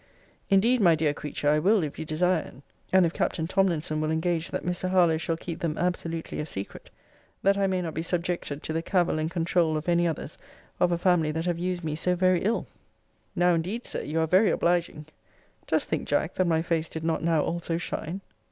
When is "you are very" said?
14.01-14.49